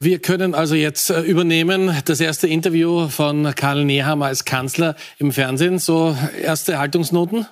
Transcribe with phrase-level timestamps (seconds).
[0.00, 5.32] Wir können also jetzt äh, übernehmen das erste Interview von Karl Nehammer als Kanzler im
[5.32, 5.80] Fernsehen.
[5.80, 7.46] So erste Haltungsnoten?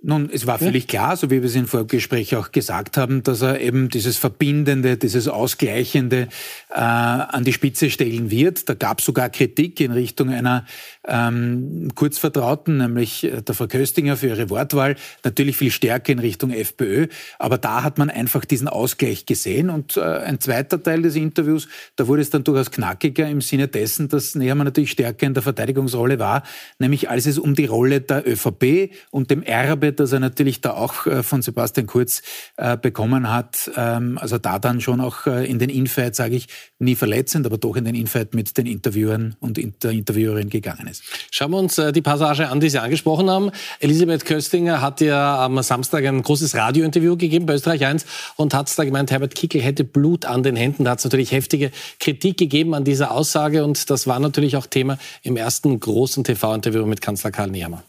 [0.00, 3.42] Nun, es war völlig klar, so wie wir es im Vorgespräch auch gesagt haben, dass
[3.42, 6.28] er eben dieses Verbindende, dieses Ausgleichende
[6.70, 8.68] äh, an die Spitze stellen wird.
[8.68, 10.64] Da gab es sogar Kritik in Richtung einer
[11.04, 14.94] ähm, Kurzvertrauten, nämlich äh, der Frau Köstinger für ihre Wortwahl.
[15.24, 17.08] Natürlich viel stärker in Richtung FPÖ.
[17.40, 19.68] Aber da hat man einfach diesen Ausgleich gesehen.
[19.68, 23.66] Und äh, ein zweiter Teil des Interviews, da wurde es dann durchaus knackiger im Sinne
[23.66, 26.44] dessen, dass Nehammer natürlich stärker in der Verteidigungsrolle war,
[26.78, 30.60] nämlich als es um die Rolle der ÖVP und dem Erbe Erbe, das er natürlich
[30.60, 32.22] da auch äh, von Sebastian Kurz
[32.56, 33.70] äh, bekommen hat.
[33.76, 36.48] Ähm, also da dann schon auch äh, in den Infight, sage ich,
[36.78, 41.02] nie verletzend, aber doch in den Infight mit den Interviewern und der Interviewerin gegangen ist.
[41.30, 43.50] Schauen wir uns die Passage an, die Sie angesprochen haben.
[43.80, 48.76] Elisabeth Köstinger hat ja am Samstag ein großes Radiointerview gegeben bei Österreich 1 und hat
[48.78, 50.84] da gemeint, Herbert Kickel hätte Blut an den Händen.
[50.84, 54.66] Da hat es natürlich heftige Kritik gegeben an dieser Aussage und das war natürlich auch
[54.66, 57.82] Thema im ersten großen TV-Interview mit Kanzler Karl Nehammer.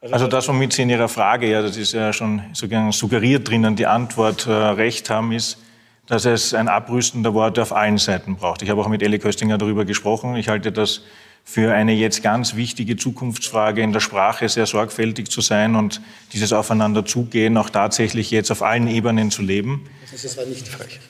[0.00, 3.74] Also das, womit Sie in Ihrer Frage, ja, das ist ja schon sogar suggeriert drinnen,
[3.74, 5.58] die Antwort äh, recht haben, ist,
[6.06, 8.62] dass es ein Abrüsten der Worte auf allen Seiten braucht.
[8.62, 10.36] Ich habe auch mit Elli Köstinger darüber gesprochen.
[10.36, 11.02] Ich halte das
[11.44, 16.00] für eine jetzt ganz wichtige Zukunftsfrage in der Sprache sehr sorgfältig zu sein und
[16.32, 19.88] dieses Aufeinanderzugehen auch tatsächlich jetzt auf allen Ebenen zu leben.
[20.10, 21.00] Das, ist, war nicht frech.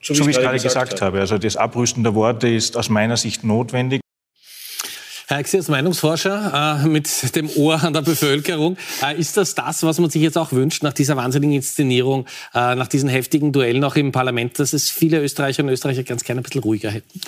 [0.00, 1.20] So, so wie ich es gerade gesagt, gesagt habe.
[1.20, 4.00] Also das Abrüsten der Worte ist aus meiner Sicht notwendig.
[5.28, 9.82] Herr Axi, als Meinungsforscher äh, mit dem Ohr an der Bevölkerung, äh, ist das das,
[9.82, 13.84] was man sich jetzt auch wünscht nach dieser wahnsinnigen Inszenierung, äh, nach diesen heftigen Duellen
[13.84, 17.20] auch im Parlament, dass es viele Österreicherinnen und Österreicher ganz gerne ein bisschen ruhiger hätten?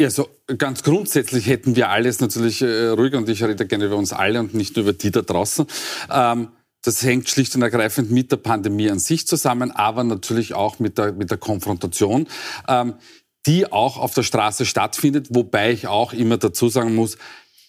[0.00, 3.96] Ja, so ganz grundsätzlich hätten wir alles natürlich äh, ruhiger und ich rede gerne über
[3.96, 5.66] uns alle und nicht nur über die da draußen.
[6.10, 6.48] Ähm,
[6.82, 10.98] das hängt schlicht und ergreifend mit der Pandemie an sich zusammen, aber natürlich auch mit
[10.98, 12.26] der, mit der Konfrontation.
[12.66, 12.94] Ähm,
[13.46, 17.16] die auch auf der Straße stattfindet, wobei ich auch immer dazu sagen muss,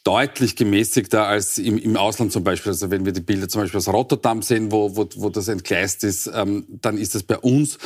[0.03, 2.71] deutlich gemäßigter als im, im Ausland zum Beispiel.
[2.71, 6.03] Also wenn wir die Bilder zum Beispiel aus Rotterdam sehen, wo, wo, wo das entgleist
[6.03, 7.77] ist, ähm, dann ist das bei uns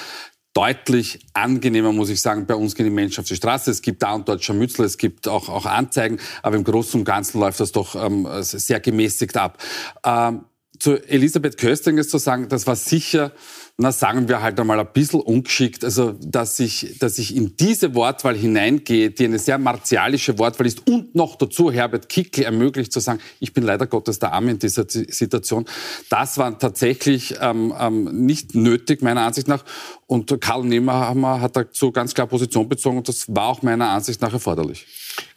[0.54, 2.46] deutlich angenehmer, muss ich sagen.
[2.46, 3.72] Bei uns gehen die Menschen auf die Straße.
[3.72, 7.06] Es gibt da und dort Scharmützel, es gibt auch, auch Anzeigen, aber im Großen und
[7.06, 9.58] Ganzen läuft das doch ähm, sehr gemäßigt ab.
[10.06, 10.46] Ähm,
[10.78, 13.32] zu Elisabeth Köstinger zu sagen, das war sicher
[13.82, 17.96] na sagen wir halt einmal ein bisschen ungeschickt, also dass ich, dass ich in diese
[17.96, 23.00] Wortwahl hineingehe, die eine sehr martialische Wortwahl ist und noch dazu Herbert Kickl ermöglicht zu
[23.00, 25.66] sagen, ich bin leider Gottes der Arme in dieser Situation.
[26.10, 29.66] Das war tatsächlich ähm, ähm, nicht nötig, meiner Ansicht nach.
[30.06, 34.22] Und Karl Nehmerhammer hat dazu ganz klar Position bezogen und das war auch meiner Ansicht
[34.22, 34.86] nach erforderlich.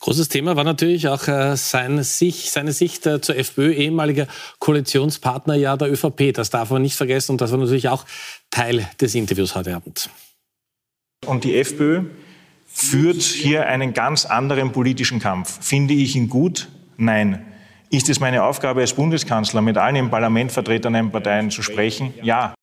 [0.00, 4.26] Großes Thema war natürlich auch äh, seine Sicht, seine Sicht äh, zur FPÖ, ehemaliger
[4.58, 6.34] Koalitionspartner ja der ÖVP.
[6.34, 8.04] Das darf man nicht vergessen und das war natürlich auch
[8.50, 10.10] Teil des Interviews heute Abend.
[11.26, 12.04] Und die FPÖ
[12.66, 15.64] führt hier einen ganz anderen politischen Kampf.
[15.64, 16.68] Finde ich ihn gut?
[16.96, 17.46] Nein.
[17.90, 22.12] Ist es meine Aufgabe als Bundeskanzler, mit allen im Parlament vertretenen Parteien zu sprechen?
[22.22, 22.53] Ja.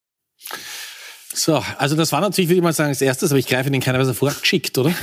[1.41, 3.81] So, also das war natürlich, würde ich mal sagen, als erstes, aber ich greife den
[3.81, 4.94] keiner Weise vor, geschickt, oder?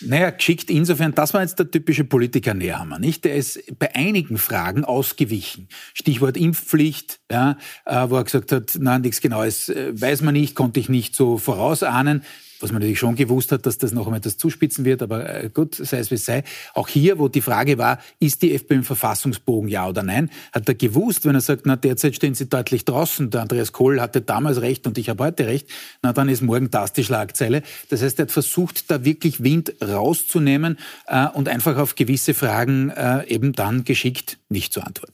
[0.00, 3.24] Naja, geschickt insofern, das war jetzt der typische Politiker Nehammer, nicht?
[3.24, 5.68] Der ist bei einigen Fragen ausgewichen.
[5.92, 10.54] Stichwort Impfpflicht, ja, äh, wo er gesagt hat, na, nichts Genaues äh, weiß man nicht,
[10.54, 12.22] konnte ich nicht so vorausahnen
[12.62, 15.50] was man natürlich schon gewusst hat, dass das noch einmal das zuspitzen wird, aber äh,
[15.52, 16.44] gut, sei es wie es sei.
[16.74, 20.68] Auch hier, wo die Frage war, ist die FPÖ im Verfassungsbogen, ja oder nein, hat
[20.68, 24.20] er gewusst, wenn er sagt, na, derzeit stehen sie deutlich draußen, der Andreas Kohl hatte
[24.20, 25.68] damals recht und ich habe heute recht,
[26.02, 27.62] na, dann ist morgen das die Schlagzeile.
[27.88, 32.90] Das heißt, er hat versucht, da wirklich Wind rauszunehmen äh, und einfach auf gewisse Fragen
[32.90, 35.12] äh, eben dann geschickt nicht zu antworten.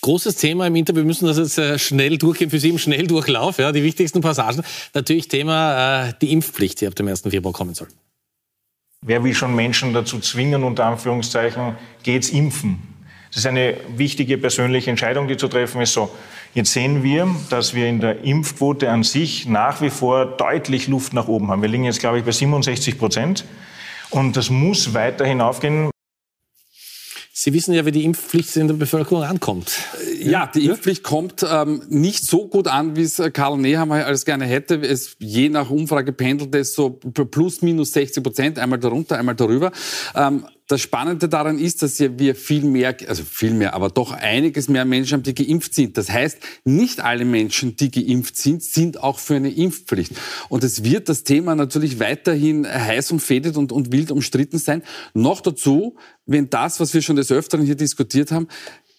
[0.00, 3.58] Großes Thema im Interview, wir müssen das jetzt äh, schnell durchgehen, für Sie im Schnelldurchlauf,
[3.58, 4.62] ja, die wichtigsten Passagen.
[4.94, 7.22] Natürlich Thema äh, die Impfpflicht, die ab dem 1.
[7.22, 7.88] Februar kommen soll.
[9.04, 12.78] Wer will schon Menschen dazu zwingen, unter Anführungszeichen, geht's impfen?
[13.28, 15.92] Das ist eine wichtige persönliche Entscheidung, die zu treffen ist.
[15.92, 16.10] So,
[16.54, 21.12] jetzt sehen wir, dass wir in der Impfquote an sich nach wie vor deutlich Luft
[21.12, 21.60] nach oben haben.
[21.60, 23.44] Wir liegen jetzt, glaube ich, bei 67 Prozent.
[24.10, 25.90] Und das muss weiter hinaufgehen.
[27.40, 29.70] Sie wissen ja, wie die Impfpflicht in der Bevölkerung ankommt.
[30.20, 34.24] Ja, die Impfpflicht kommt ähm, nicht so gut an, wie es äh, Karl Nehammer alles
[34.24, 34.74] gerne hätte.
[34.74, 39.70] Es, je nach Umfrage pendelt es so plus minus 60 Prozent, einmal darunter, einmal darüber.
[40.16, 44.68] Ähm, das Spannende daran ist, dass wir viel mehr, also viel mehr, aber doch einiges
[44.68, 45.96] mehr Menschen haben, die geimpft sind.
[45.96, 50.12] Das heißt, nicht alle Menschen, die geimpft sind, sind auch für eine Impfpflicht.
[50.50, 54.82] Und es wird das Thema natürlich weiterhin heiß umfädet und, und wild umstritten sein.
[55.14, 58.46] Noch dazu, wenn das, was wir schon des Öfteren hier diskutiert haben,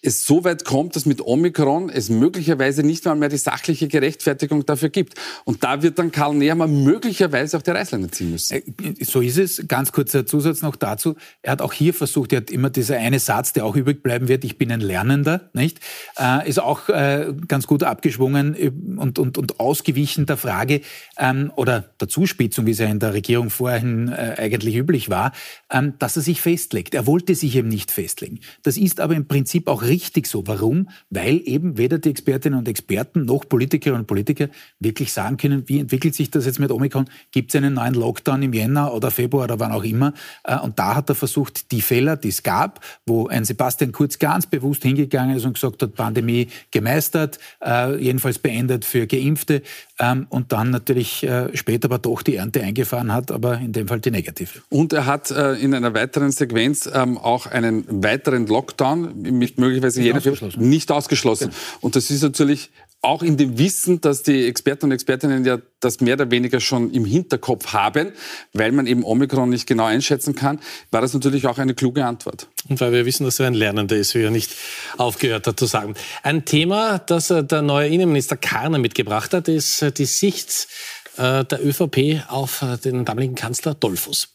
[0.02, 4.64] es so weit kommt, dass mit Omikron es möglicherweise nicht mal mehr die sachliche Gerechtfertigung
[4.64, 5.14] dafür gibt.
[5.44, 8.54] Und da wird dann Karl Nehammer möglicherweise auch die Reißleine ziehen müssen.
[8.54, 9.68] Äh, so ist es.
[9.68, 11.16] Ganz kurzer Zusatz noch dazu.
[11.42, 14.28] Er hat auch hier versucht, er hat immer dieser eine Satz, der auch übrig bleiben
[14.28, 15.80] wird, ich bin ein Lernender, nicht?
[16.18, 20.80] Äh, ist auch äh, ganz gut abgeschwungen äh, und, und, und ausgewichen der Frage
[21.18, 25.32] ähm, oder der Zuspitzung, wie es ja in der Regierung vorhin äh, eigentlich üblich war,
[25.70, 26.94] ähm, dass er sich festlegt.
[26.94, 28.40] Er wollte sich eben nicht festlegen.
[28.62, 30.46] Das ist aber im Prinzip auch richtig so.
[30.46, 30.88] Warum?
[31.10, 34.48] Weil eben weder die Expertinnen und Experten noch Politikerinnen und Politiker
[34.78, 37.06] wirklich sagen können, wie entwickelt sich das jetzt mit Omikron?
[37.32, 40.14] Gibt es einen neuen Lockdown im Jänner oder Februar oder wann auch immer?
[40.44, 44.18] Äh, und da hat er versucht, die Fälle, die es gab, wo ein Sebastian Kurz
[44.18, 49.62] ganz bewusst hingegangen ist und gesagt hat, Pandemie gemeistert, äh, jedenfalls beendet für Geimpfte
[50.00, 53.86] ähm, und dann natürlich äh, später aber doch die Ernte eingefahren hat, aber in dem
[53.86, 54.60] Fall die negative.
[54.68, 60.18] Und er hat in einer weiteren Sequenz ähm, auch einen weiteren Lockdown mit möglicherweise jeder
[60.18, 60.68] ausgeschlossen.
[60.68, 61.50] nicht ausgeschlossen.
[61.50, 61.56] Ja.
[61.80, 62.70] Und das ist natürlich
[63.02, 66.90] auch in dem Wissen, dass die Experten und Expertinnen ja das mehr oder weniger schon
[66.92, 68.12] im Hinterkopf haben,
[68.52, 70.60] weil man eben Omikron nicht genau einschätzen kann,
[70.90, 72.48] war das natürlich auch eine kluge Antwort.
[72.68, 74.54] Und weil wir wissen, dass er ein Lernender ist, wie er nicht
[74.98, 75.94] aufgehört hat zu sagen.
[76.22, 80.68] Ein Thema, das der neue Innenminister Karner mitgebracht hat, ist die Sicht
[81.16, 84.28] äh, der ÖVP auf äh, den damaligen Kanzler Dollfuss.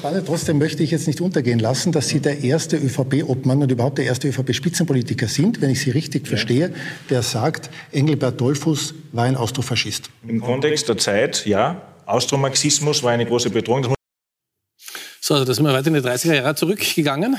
[0.00, 4.04] Trotzdem möchte ich jetzt nicht untergehen lassen, dass Sie der erste ÖVP-Obmann und überhaupt der
[4.04, 6.72] erste ÖVP-Spitzenpolitiker sind, wenn ich Sie richtig verstehe,
[7.10, 10.08] der sagt, Engelbert Dollfuß war ein Austrofaschist.
[10.28, 11.82] Im Kontext der Zeit, ja.
[12.06, 13.97] Austromarxismus war eine große Bedrohung.
[15.28, 17.36] So, also da sind wir weiter in die 30er Jahre zurückgegangen.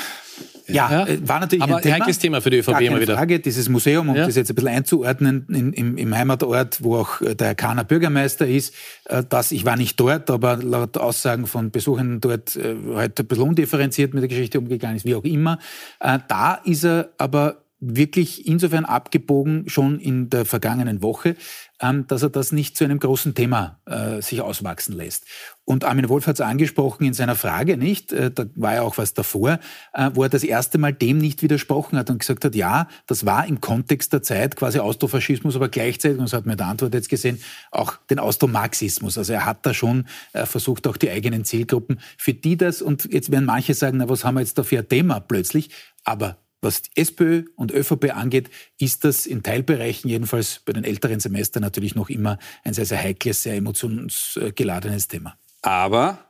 [0.68, 3.16] Ja, ja, äh, war natürlich aber ein, Thema, heikles Thema für die ÖVP immer wieder.
[3.16, 4.28] Frage, dieses Museum, um ja.
[4.28, 8.48] das jetzt ein bisschen einzuordnen, in, im, im, Heimatort, wo auch äh, der Kahner Bürgermeister
[8.48, 8.76] ist,
[9.06, 13.26] äh, das, ich war nicht dort, aber laut Aussagen von Besuchern dort äh, halt ein
[13.26, 15.58] bisschen undifferenziert mit der Geschichte umgegangen ist, wie auch immer.
[16.00, 21.36] Da ist er aber wirklich insofern abgebogen schon in der vergangenen Woche,
[21.82, 25.26] ähm, dass er das nicht zu einem großen Thema äh, sich auswachsen lässt.
[25.64, 28.12] Und Armin Wolf hat es angesprochen in seiner Frage, nicht?
[28.12, 29.60] Äh, da war ja auch was davor,
[29.94, 33.26] äh, wo er das erste Mal dem nicht widersprochen hat und gesagt hat, ja, das
[33.26, 36.68] war im Kontext der Zeit quasi Austrofaschismus, aber gleichzeitig, und das hat man in der
[36.68, 37.42] Antwort jetzt gesehen,
[37.72, 39.18] auch den Austromarxismus.
[39.18, 43.32] Also er hat da schon versucht, auch die eigenen Zielgruppen, für die das, und jetzt
[43.32, 45.70] werden manche sagen, na, was haben wir jetzt da für ein Thema plötzlich?
[46.04, 51.62] Aber was SPÖ und ÖVP angeht, ist das in Teilbereichen, jedenfalls bei den älteren Semestern,
[51.62, 55.36] natürlich noch immer ein sehr, sehr heikles, sehr emotionsgeladenes Thema.
[55.62, 56.29] Aber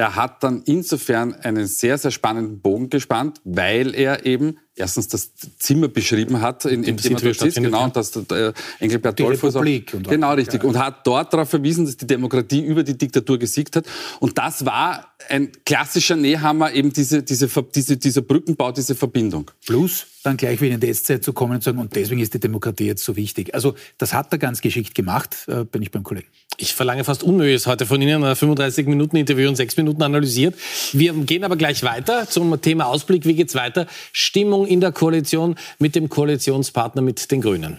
[0.00, 5.32] er hat dann insofern einen sehr, sehr spannenden Bogen gespannt, weil er eben erstens das
[5.58, 9.24] Zimmer beschrieben hat, in, in dem er sitzt, genau, und dass der äh, Engelbert die
[9.24, 10.68] Dollfuß auch, genau richtig, ja.
[10.70, 13.84] und hat dort darauf verwiesen, dass die Demokratie über die Diktatur gesiegt hat.
[14.20, 19.50] Und das war ein klassischer Nehammer, eben diese, diese, diese, dieser Brückenbau, diese Verbindung.
[19.66, 22.40] Plus dann gleich wieder in die NS-Zeit zu kommen und sagen, und deswegen ist die
[22.40, 23.54] Demokratie jetzt so wichtig.
[23.54, 26.28] Also das hat er ganz geschickt gemacht, äh, bin ich beim Kollegen.
[26.62, 30.54] Ich verlange fast Unmögliches heute von Ihnen, ein 35 Minuten Interview und sechs Minuten analysiert.
[30.92, 33.24] Wir gehen aber gleich weiter zum Thema Ausblick.
[33.24, 33.86] Wie geht's weiter?
[34.12, 37.78] Stimmung in der Koalition mit dem Koalitionspartner mit den Grünen.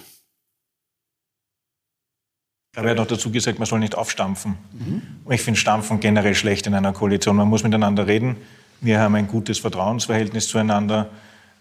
[2.72, 4.58] Ich habe ja noch dazu gesagt, man soll nicht aufstampfen.
[4.74, 5.02] Mhm.
[5.30, 7.36] Ich finde Stampfen generell schlecht in einer Koalition.
[7.36, 8.38] Man muss miteinander reden.
[8.80, 11.12] Wir haben ein gutes Vertrauensverhältnis zueinander.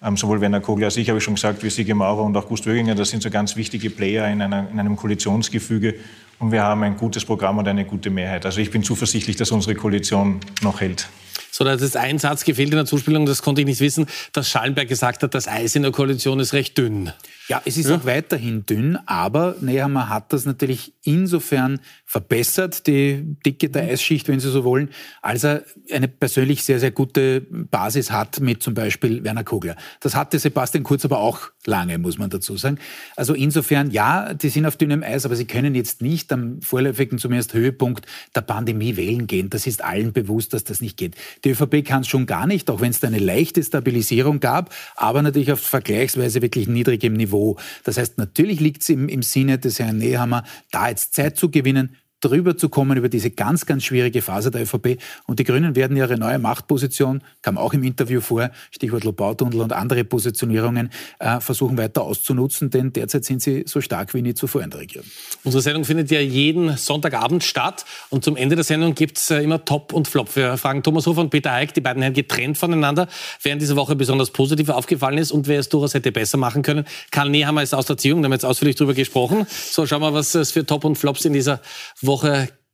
[0.03, 2.49] Ähm, sowohl Werner Kogler als ich, habe ich schon gesagt, wie Sigi Maurer und auch
[2.49, 5.97] Gust Wöginger, das sind so ganz wichtige Player in, einer, in einem Koalitionsgefüge.
[6.41, 8.47] Und wir haben ein gutes Programm und eine gute Mehrheit.
[8.47, 11.09] Also ich bin zuversichtlich, dass unsere Koalition noch hält.
[11.51, 14.07] So, da hat jetzt ein Satz gefehlt in der Zuspielung, das konnte ich nicht wissen,
[14.33, 17.13] dass Schallenberg gesagt hat, das Eis in der Koalition ist recht dünn.
[17.49, 17.97] Ja, es ist ja.
[17.97, 23.91] auch weiterhin dünn, aber Nehammer hat das natürlich insofern verbessert, die Dicke der mhm.
[23.91, 24.91] Eisschicht, wenn Sie so wollen,
[25.21, 29.75] als er eine persönlich sehr, sehr gute Basis hat mit zum Beispiel Werner Kogler.
[29.99, 32.79] Das hatte Sebastian Kurz aber auch lange, muss man dazu sagen.
[33.17, 37.19] Also insofern, ja, die sind auf dünnem Eis, aber sie können jetzt nicht am vorläufigen,
[37.19, 39.51] zumindest Höhepunkt der Pandemie wählen gehen.
[39.51, 41.17] Das ist allen bewusst, dass das nicht geht.
[41.45, 44.75] Die ÖVP kann es schon gar nicht, auch wenn es da eine leichte Stabilisierung gab,
[44.97, 47.57] aber natürlich auf vergleichsweise wirklich niedrigem Niveau.
[47.85, 51.51] Das heißt, natürlich liegt es im, im Sinne des Herrn Nehammer, da jetzt Zeit zu
[51.51, 54.99] gewinnen, drüber zu kommen über diese ganz, ganz schwierige Phase der ÖVP.
[55.27, 59.73] Und die Grünen werden ihre neue Machtposition, kam auch im Interview vor, Stichwort Lobautunnel und
[59.73, 64.63] andere Positionierungen, äh, versuchen weiter auszunutzen, denn derzeit sind sie so stark wie nie zuvor
[64.63, 65.07] in der Regierung.
[65.45, 69.43] Unsere Sendung findet ja jeden Sonntagabend statt und zum Ende der Sendung gibt es äh,
[69.43, 70.35] immer Top und Flop.
[70.37, 73.09] Wir fragen Thomas Hofer und Peter Eick, die beiden Herren getrennt voneinander,
[73.43, 76.63] wer in dieser Woche besonders positiv aufgefallen ist und wer es durchaus hätte besser machen
[76.63, 76.85] können.
[77.11, 79.47] Karl Nehammer ist aus der Erziehung, da haben wir jetzt ausführlich drüber gesprochen.
[79.71, 81.61] So, schauen wir, was es für Top und Flops in dieser
[82.01, 82.10] Woche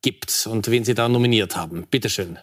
[0.02, 1.86] gibt und wen Sie da nominiert haben.
[1.90, 2.38] Bitte schön.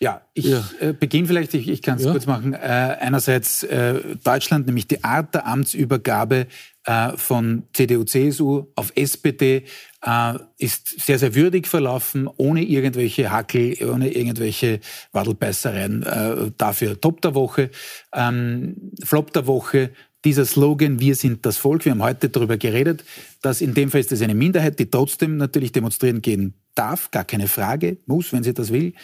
[0.00, 0.62] Ja, ich ja.
[0.80, 2.10] Äh, beginne vielleicht, ich, ich kann es ja.
[2.12, 2.52] kurz machen.
[2.52, 6.46] Äh, einerseits äh, Deutschland, nämlich die Art der Amtsübergabe
[6.84, 9.64] äh, von CDU, CSU auf SPD
[10.02, 14.80] äh, ist sehr, sehr würdig verlaufen, ohne irgendwelche Hackel, ohne irgendwelche
[15.12, 16.52] Wadelbeißereien.
[16.58, 17.70] Dafür Top der Woche,
[18.12, 19.90] ähm, Flop der Woche,
[20.24, 23.04] dieser Slogan, wir sind das Volk, wir haben heute darüber geredet,
[23.42, 27.24] dass in dem Fall ist es eine Minderheit, die trotzdem natürlich demonstrieren gehen darf, gar
[27.24, 28.94] keine Frage, muss, wenn sie das will.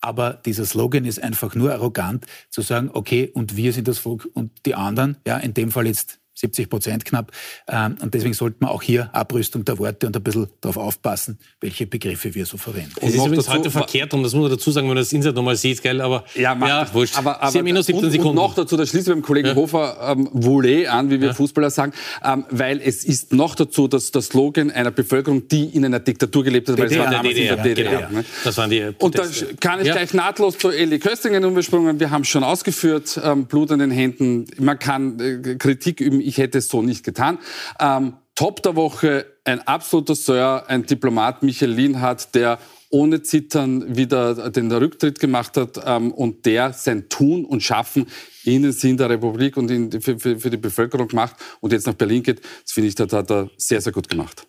[0.00, 4.28] Aber dieser Slogan ist einfach nur arrogant zu sagen, okay, und wir sind das Volk
[4.32, 7.32] und die anderen, ja, in dem Fall jetzt 70 Prozent knapp.
[7.68, 11.38] Ähm, und deswegen sollte man auch hier Abrüstung der Worte und ein bisschen darauf aufpassen,
[11.60, 12.92] welche Begriffe wir so verwenden.
[13.00, 15.36] Es ist übrigens heute verkehrt, und das muss man dazu sagen, wenn man das Insert
[15.36, 16.00] nochmal sieht, gell?
[16.00, 17.16] aber ja, ja wurscht.
[17.16, 18.28] Aber, aber, Sie haben eh nur 17 und, Sekunden.
[18.30, 19.54] Und noch dazu, da schließen wir dem Kollegen ja.
[19.54, 21.34] Hofer ähm, Voulez an, wie wir ja.
[21.34, 21.92] Fußballer sagen,
[22.24, 26.44] ähm, weil es ist noch dazu, dass der Slogan einer Bevölkerung, die in einer Diktatur
[26.44, 28.08] gelebt hat, weil DDR, es war damals DDR, in der DDR.
[28.08, 28.20] Genau.
[28.20, 28.24] Ne?
[28.44, 29.24] Das waren die und da
[29.60, 29.94] kann ich ja.
[29.94, 32.00] gleich nahtlos zu Eli Köstingen umgesprungen.
[32.00, 34.46] Wir haben es schon ausgeführt, ähm, Blut an den Händen.
[34.58, 37.38] Man kann äh, Kritik üben, ich hätte es so nicht getan.
[37.78, 42.58] Ähm, Top der Woche, ein absoluter Sir, ein Diplomat, Michael Lienhardt, der
[42.88, 48.06] ohne Zittern wieder den Rücktritt gemacht hat ähm, und der sein Tun und Schaffen
[48.44, 51.86] in den Sinn der Republik und in, für, für, für die Bevölkerung macht und jetzt
[51.86, 52.40] nach Berlin geht.
[52.62, 54.46] Das finde ich, das hat er sehr, sehr gut gemacht.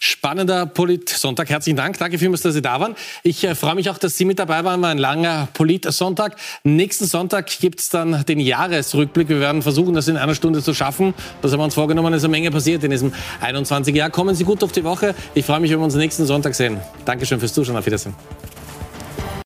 [0.00, 1.48] Spannender Polit-Sonntag.
[1.48, 1.98] Herzlichen Dank.
[1.98, 2.94] Danke vielmals, dass Sie da waren.
[3.22, 4.82] Ich äh, freue mich auch, dass Sie mit dabei waren.
[4.82, 6.36] War ein langer Polit-Sonntag.
[6.62, 9.28] Nächsten Sonntag gibt es dann den Jahresrückblick.
[9.28, 11.14] Wir werden versuchen, das in einer Stunde zu schaffen.
[11.42, 12.12] Das haben wir uns vorgenommen.
[12.12, 13.94] Es ist eine Menge passiert in diesem 21.
[13.94, 14.10] Jahr.
[14.10, 15.14] Kommen Sie gut durch die Woche.
[15.34, 16.80] Ich freue mich, wenn wir uns nächsten Sonntag sehen.
[17.04, 17.76] Dankeschön fürs Zuschauen.
[17.76, 18.14] Auf Wiedersehen.